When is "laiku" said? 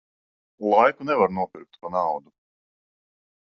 0.69-1.03